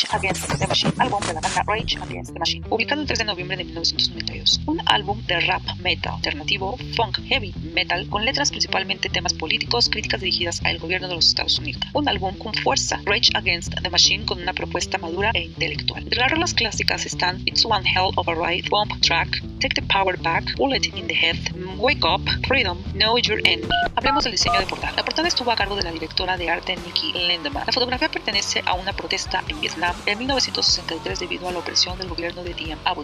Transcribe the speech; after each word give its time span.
Rage 0.00 0.16
Against 0.16 0.58
the 0.58 0.66
Machine, 0.66 0.92
álbum 0.96 1.20
de 1.26 1.34
la 1.34 1.40
banda 1.40 1.62
Rage 1.66 1.98
Against 2.00 2.32
the 2.32 2.38
Machine, 2.38 2.66
publicado 2.66 3.02
el 3.02 3.06
3 3.06 3.18
de 3.18 3.24
noviembre 3.26 3.56
de 3.58 3.64
1992. 3.64 4.60
Un 4.66 4.80
álbum 4.86 5.20
de 5.26 5.40
rap 5.40 5.62
metal 5.80 6.14
alternativo, 6.14 6.78
funk 6.96 7.18
heavy 7.26 7.52
metal, 7.74 8.08
con 8.08 8.24
letras 8.24 8.50
principalmente 8.50 9.10
temas 9.10 9.34
políticos, 9.34 9.90
críticas 9.90 10.22
dirigidas 10.22 10.62
al 10.64 10.78
gobierno 10.78 11.08
de 11.08 11.16
los 11.16 11.26
Estados 11.26 11.58
Unidos. 11.58 11.82
Un 11.92 12.08
álbum 12.08 12.34
con 12.38 12.54
fuerza, 12.54 12.98
Rage 13.04 13.30
Against 13.34 13.74
the 13.82 13.90
Machine, 13.90 14.24
con 14.24 14.40
una 14.40 14.54
propuesta 14.54 14.96
madura 14.96 15.32
e 15.34 15.44
intelectual. 15.44 16.04
Entre 16.04 16.18
las 16.18 16.30
rolas 16.30 16.54
clásicas 16.54 17.04
están 17.04 17.42
It's 17.44 17.66
One 17.66 17.86
Hell 17.86 18.12
of 18.16 18.26
a 18.26 18.34
Ride, 18.34 18.70
Bomb 18.70 18.98
Track, 19.00 19.42
Take 19.60 19.74
the 19.74 19.82
Power 19.82 20.16
Back, 20.18 20.56
Bullet 20.56 20.86
in 20.96 21.08
the 21.08 21.14
Head, 21.14 21.36
Wake 21.80 22.04
Up, 22.04 22.20
Freedom, 22.46 22.76
Know 22.92 23.16
Your 23.16 23.40
Enemy. 23.46 23.66
Hablemos 23.96 24.24
del 24.24 24.32
diseño 24.32 24.60
de 24.60 24.66
portada. 24.66 24.92
La 24.96 25.02
portada 25.02 25.28
estuvo 25.28 25.50
a 25.50 25.56
cargo 25.56 25.76
de 25.76 25.82
la 25.82 25.90
directora 25.90 26.36
de 26.36 26.50
arte 26.50 26.76
Nikki 26.76 27.14
Lindemann. 27.14 27.64
La 27.66 27.72
fotografía 27.72 28.10
pertenece 28.10 28.62
a 28.66 28.74
una 28.74 28.92
protesta 28.92 29.42
en 29.48 29.58
Vietnam 29.62 29.94
en 30.04 30.18
1963 30.18 31.20
debido 31.20 31.48
a 31.48 31.52
la 31.52 31.58
opresión 31.58 31.96
del 31.96 32.08
gobierno 32.08 32.44
de 32.44 32.52
Diem 32.52 32.78
a. 32.84 32.94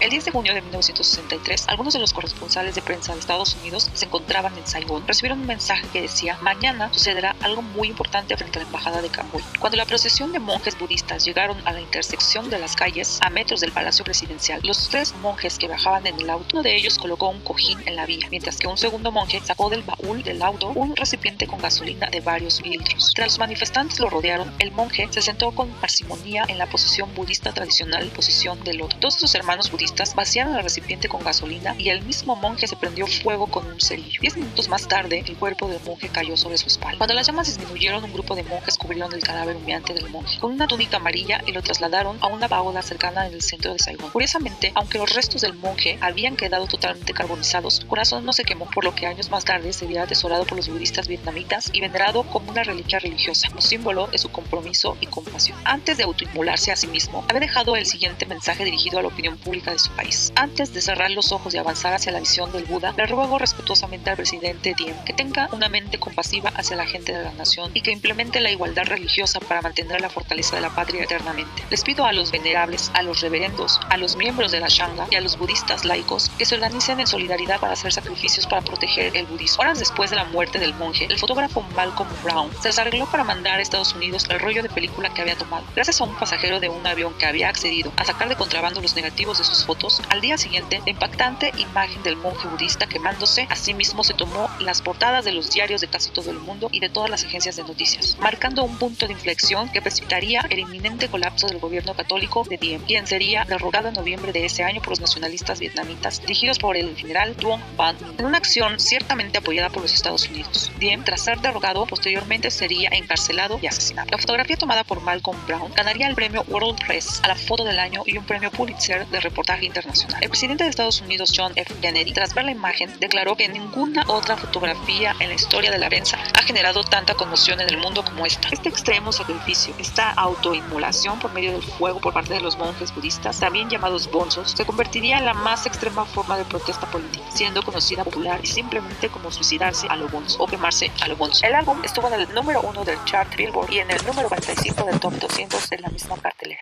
El 0.00 0.10
10 0.10 0.24
de 0.24 0.30
junio 0.30 0.54
de 0.54 0.62
1963, 0.62 1.68
algunos 1.68 1.92
de 1.92 2.00
los 2.00 2.14
corresponsales 2.14 2.74
de 2.74 2.80
prensa 2.80 3.12
de 3.12 3.20
Estados 3.20 3.54
Unidos 3.60 3.90
se 3.92 4.06
encontraban 4.06 4.56
en 4.56 4.66
Saigón. 4.66 5.06
Recibieron 5.06 5.40
un 5.40 5.46
mensaje 5.46 5.86
que 5.92 6.00
decía, 6.00 6.38
mañana 6.40 6.90
sucederá 6.92 7.36
algo 7.42 7.60
muy 7.60 7.88
importante 7.88 8.34
frente 8.36 8.58
a 8.58 8.62
la 8.62 8.68
embajada 8.68 9.02
de 9.02 9.10
Camboya. 9.10 9.44
Cuando 9.58 9.76
la 9.76 9.84
procesión 9.84 10.32
de 10.32 10.38
monjes 10.38 10.78
budistas 10.78 11.24
llegaron 11.24 11.58
a 11.66 11.72
la 11.72 11.82
intersección 11.82 12.48
de 12.48 12.58
las 12.58 12.76
calles 12.76 13.18
a 13.20 13.28
metros 13.28 13.60
del 13.60 13.72
Palacio 13.72 14.04
Presidencial, 14.04 14.60
los 14.62 14.88
tres 14.88 15.14
monjes 15.20 15.58
que 15.58 15.66
viajaban 15.66 16.06
en 16.06 16.18
el 16.18 16.30
auto, 16.30 16.46
uno 16.54 16.62
de 16.62 16.74
ellos 16.74 16.98
colocó 16.98 17.28
un 17.28 17.40
cojín 17.40 17.78
en 17.86 17.96
la 17.96 18.06
vía, 18.06 18.21
mientras 18.30 18.58
que 18.58 18.66
un 18.66 18.78
segundo 18.78 19.12
monje 19.12 19.40
sacó 19.44 19.70
del 19.70 19.82
baúl 19.82 20.22
del 20.22 20.42
auto 20.42 20.68
un 20.74 20.96
recipiente 20.96 21.46
con 21.46 21.60
gasolina 21.60 22.08
de 22.08 22.20
varios 22.20 22.62
litros. 22.62 23.12
Tras 23.14 23.28
los 23.28 23.38
manifestantes 23.38 24.00
lo 24.00 24.10
rodearon, 24.10 24.52
el 24.58 24.72
monje 24.72 25.08
se 25.10 25.22
sentó 25.22 25.52
con 25.52 25.68
parsimonía 25.70 26.44
en 26.48 26.58
la 26.58 26.66
posición 26.66 27.14
budista 27.14 27.52
tradicional, 27.52 28.08
posición 28.08 28.62
del 28.64 28.78
loto. 28.78 28.96
Dos 29.00 29.14
de 29.14 29.20
sus 29.20 29.34
hermanos 29.34 29.70
budistas 29.70 30.14
vaciaron 30.14 30.56
el 30.56 30.62
recipiente 30.62 31.08
con 31.08 31.22
gasolina 31.22 31.74
y 31.78 31.88
el 31.88 32.02
mismo 32.02 32.36
monje 32.36 32.66
se 32.66 32.76
prendió 32.76 33.06
fuego 33.06 33.46
con 33.46 33.66
un 33.66 33.80
cerillo. 33.80 34.20
Diez 34.20 34.36
minutos 34.36 34.68
más 34.68 34.88
tarde, 34.88 35.24
el 35.26 35.36
cuerpo 35.36 35.68
del 35.68 35.80
monje 35.84 36.08
cayó 36.08 36.36
sobre 36.36 36.58
su 36.58 36.68
espalda. 36.68 36.98
Cuando 36.98 37.14
las 37.14 37.26
llamas 37.26 37.46
disminuyeron, 37.46 38.04
un 38.04 38.12
grupo 38.12 38.34
de 38.34 38.44
monjes 38.44 38.76
cubrieron 38.78 39.12
el 39.14 39.22
cadáver 39.22 39.56
humeante 39.56 39.94
del 39.94 40.08
monje 40.10 40.38
con 40.38 40.52
una 40.52 40.66
túnica 40.66 40.96
amarilla 40.96 41.42
y 41.46 41.52
lo 41.52 41.62
trasladaron 41.62 42.18
a 42.20 42.26
una 42.26 42.48
pagoda 42.48 42.82
cercana 42.82 43.26
en 43.26 43.34
el 43.34 43.42
centro 43.42 43.72
de 43.72 43.78
Saigón. 43.78 44.10
Curiosamente, 44.10 44.72
aunque 44.74 44.98
los 44.98 45.12
restos 45.14 45.42
del 45.42 45.54
monje 45.54 45.98
habían 46.00 46.36
quedado 46.36 46.66
totalmente 46.66 47.12
carbonizados, 47.12 47.84
no 48.20 48.32
se 48.32 48.44
quemó, 48.44 48.68
por 48.70 48.84
lo 48.84 48.94
que 48.94 49.06
años 49.06 49.30
más 49.30 49.44
tarde 49.44 49.72
sería 49.72 50.02
atesorado 50.02 50.44
por 50.44 50.56
los 50.56 50.68
budistas 50.68 51.08
vietnamitas 51.08 51.70
y 51.72 51.80
venerado 51.80 52.24
como 52.24 52.50
una 52.50 52.62
reliquia 52.62 52.98
religiosa, 52.98 53.48
un 53.54 53.62
símbolo 53.62 54.06
de 54.08 54.18
su 54.18 54.30
compromiso 54.30 54.96
y 55.00 55.06
compasión. 55.06 55.58
Antes 55.64 55.96
de 55.96 56.04
autoinmolarse 56.04 56.72
a 56.72 56.76
sí 56.76 56.86
mismo, 56.86 57.24
había 57.28 57.40
dejado 57.40 57.76
el 57.76 57.86
siguiente 57.86 58.26
mensaje 58.26 58.64
dirigido 58.64 58.98
a 58.98 59.02
la 59.02 59.08
opinión 59.08 59.38
pública 59.38 59.72
de 59.72 59.78
su 59.78 59.90
país. 59.92 60.32
Antes 60.36 60.74
de 60.74 60.82
cerrar 60.82 61.10
los 61.10 61.32
ojos 61.32 61.54
y 61.54 61.58
avanzar 61.58 61.94
hacia 61.94 62.12
la 62.12 62.20
visión 62.20 62.52
del 62.52 62.64
Buda, 62.64 62.94
le 62.96 63.06
ruego 63.06 63.38
respetuosamente 63.38 64.10
al 64.10 64.16
presidente 64.16 64.74
Diem 64.76 64.96
que 65.04 65.12
tenga 65.12 65.48
una 65.52 65.68
mente 65.68 65.98
compasiva 65.98 66.50
hacia 66.56 66.76
la 66.76 66.86
gente 66.86 67.12
de 67.12 67.22
la 67.22 67.32
nación 67.32 67.70
y 67.74 67.82
que 67.82 67.92
implemente 67.92 68.40
la 68.40 68.50
igualdad 68.50 68.84
religiosa 68.84 69.40
para 69.40 69.62
mantener 69.62 70.00
la 70.00 70.10
fortaleza 70.10 70.56
de 70.56 70.62
la 70.62 70.74
patria 70.74 71.04
eternamente. 71.04 71.62
Les 71.70 71.82
pido 71.84 72.04
a 72.04 72.12
los 72.12 72.30
venerables, 72.32 72.90
a 72.94 73.02
los 73.02 73.20
reverendos, 73.20 73.80
a 73.88 73.96
los 73.96 74.16
miembros 74.16 74.52
de 74.52 74.60
la 74.60 74.68
Shanga 74.68 75.06
y 75.10 75.16
a 75.16 75.20
los 75.20 75.38
budistas 75.38 75.84
laicos 75.84 76.30
que 76.38 76.44
se 76.44 76.54
organicen 76.54 77.00
en 77.00 77.06
solidaridad 77.06 77.60
para 77.60 77.74
hacer 77.74 77.92
sacrificios 78.02 78.46
para 78.46 78.62
proteger 78.62 79.16
el 79.16 79.26
budismo. 79.26 79.62
Horas 79.62 79.78
después 79.78 80.10
de 80.10 80.16
la 80.16 80.24
muerte 80.24 80.58
del 80.58 80.74
monje, 80.74 81.06
el 81.08 81.18
fotógrafo 81.18 81.62
Malcolm 81.76 82.08
Brown 82.22 82.50
se 82.60 82.80
arregló 82.80 83.06
para 83.06 83.24
mandar 83.24 83.58
a 83.58 83.62
Estados 83.62 83.94
Unidos 83.94 84.26
el 84.28 84.40
rollo 84.40 84.62
de 84.62 84.68
película 84.68 85.12
que 85.12 85.22
había 85.22 85.36
tomado. 85.36 85.64
Gracias 85.74 86.00
a 86.00 86.04
un 86.04 86.16
pasajero 86.16 86.58
de 86.58 86.68
un 86.68 86.86
avión 86.86 87.14
que 87.18 87.26
había 87.26 87.48
accedido 87.48 87.92
a 87.96 88.04
sacar 88.04 88.28
de 88.28 88.36
contrabando 88.36 88.80
los 88.80 88.96
negativos 88.96 89.38
de 89.38 89.44
sus 89.44 89.64
fotos, 89.64 90.02
al 90.08 90.20
día 90.20 90.38
siguiente, 90.38 90.80
la 90.84 90.90
impactante 90.90 91.52
imagen 91.58 92.02
del 92.02 92.16
monje 92.16 92.48
budista 92.48 92.86
quemándose, 92.86 93.46
asimismo 93.50 94.04
se 94.04 94.14
tomó 94.14 94.48
las 94.58 94.82
portadas 94.82 95.24
de 95.24 95.32
los 95.32 95.50
diarios 95.50 95.80
de 95.80 95.88
casi 95.88 96.10
todo 96.10 96.30
el 96.30 96.38
mundo 96.38 96.68
y 96.72 96.80
de 96.80 96.88
todas 96.88 97.10
las 97.10 97.24
agencias 97.24 97.56
de 97.56 97.62
noticias, 97.62 98.16
marcando 98.20 98.64
un 98.64 98.76
punto 98.78 99.06
de 99.06 99.12
inflexión 99.12 99.68
que 99.70 99.82
precipitaría 99.82 100.44
el 100.50 100.58
inminente 100.58 101.08
colapso 101.08 101.46
del 101.46 101.58
gobierno 101.58 101.94
católico 101.94 102.44
de 102.48 102.56
Diem, 102.56 102.82
quien 102.82 103.06
sería 103.06 103.44
derrogado 103.44 103.88
en 103.88 103.94
noviembre 103.94 104.32
de 104.32 104.44
ese 104.46 104.64
año 104.64 104.80
por 104.80 104.90
los 104.90 105.00
nacionalistas 105.00 105.60
vietnamitas 105.60 106.20
dirigidos 106.20 106.58
por 106.58 106.76
el 106.76 106.96
general 106.96 107.36
Duong 107.36 107.60
Van 107.76 107.91
en 108.18 108.24
una 108.24 108.38
acción 108.38 108.78
ciertamente 108.78 109.38
apoyada 109.38 109.70
por 109.70 109.82
los 109.82 109.92
Estados 109.92 110.28
Unidos. 110.28 110.70
Diem, 110.78 111.04
tras 111.04 111.22
ser 111.22 111.40
derrogado, 111.40 111.86
posteriormente 111.86 112.50
sería 112.50 112.90
encarcelado 112.92 113.58
y 113.62 113.66
asesinado. 113.66 114.08
La 114.10 114.18
fotografía 114.18 114.56
tomada 114.56 114.84
por 114.84 115.00
Malcolm 115.00 115.38
Brown 115.46 115.72
ganaría 115.74 116.08
el 116.08 116.14
premio 116.14 116.44
World 116.48 116.84
Press 116.86 117.20
a 117.22 117.28
la 117.28 117.36
foto 117.36 117.64
del 117.64 117.78
año 117.78 118.02
y 118.06 118.18
un 118.18 118.24
premio 118.24 118.50
Pulitzer 118.50 119.06
de 119.08 119.20
reportaje 119.20 119.66
internacional. 119.66 120.22
El 120.22 120.28
presidente 120.28 120.64
de 120.64 120.70
Estados 120.70 121.00
Unidos, 121.00 121.32
John 121.36 121.52
F. 121.56 121.74
Kennedy, 121.80 122.12
tras 122.12 122.34
ver 122.34 122.44
la 122.44 122.50
imagen, 122.50 122.90
declaró 123.00 123.36
que 123.36 123.48
ninguna 123.48 124.04
otra 124.06 124.36
fotografía 124.36 125.14
en 125.20 125.28
la 125.28 125.34
historia 125.34 125.70
de 125.70 125.78
la 125.78 125.88
prensa 125.88 126.18
ha 126.38 126.42
generado 126.42 126.84
tanta 126.84 127.14
conmoción 127.14 127.60
en 127.60 127.68
el 127.68 127.78
mundo 127.78 128.04
como 128.04 128.26
esta. 128.26 128.48
Este 128.50 128.68
extremo 128.68 129.12
sacrificio, 129.12 129.74
esta 129.78 130.10
autoinmolación 130.10 131.18
por 131.18 131.32
medio 131.32 131.52
del 131.52 131.62
fuego 131.62 132.00
por 132.00 132.12
parte 132.12 132.34
de 132.34 132.40
los 132.40 132.56
monjes 132.58 132.94
budistas, 132.94 133.40
también 133.40 133.68
llamados 133.68 134.10
bonzos, 134.10 134.52
se 134.52 134.64
convertiría 134.64 135.18
en 135.18 135.24
la 135.24 135.34
más 135.34 135.66
extrema 135.66 136.04
forma 136.04 136.36
de 136.36 136.44
protesta 136.44 136.86
política, 136.90 137.24
siendo 137.32 137.62
conocida 137.72 138.04
popular 138.04 138.38
y 138.42 138.46
simplemente 138.46 139.08
como 139.08 139.32
suicidarse 139.32 139.86
a 139.88 139.96
lo 139.96 140.06
bonzo 140.08 140.42
o 140.42 140.46
quemarse 140.46 140.92
a 141.00 141.08
lo 141.08 141.16
bonzo. 141.16 141.46
El 141.46 141.54
álbum 141.54 141.78
estuvo 141.82 142.06
en 142.08 142.20
el 142.20 142.34
número 142.34 142.60
uno 142.60 142.84
del 142.84 143.02
chart 143.06 143.34
Billboard 143.34 143.72
y 143.72 143.78
en 143.78 143.90
el 143.90 144.04
número 144.04 144.28
45 144.28 144.84
del 144.84 145.00
top 145.00 145.14
200 145.14 145.70
de 145.70 145.78
la 145.78 145.88
misma 145.88 146.16
cartelera. 146.18 146.60